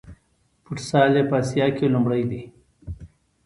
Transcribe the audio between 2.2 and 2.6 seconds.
دی.